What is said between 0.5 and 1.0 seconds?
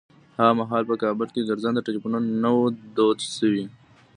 مهال په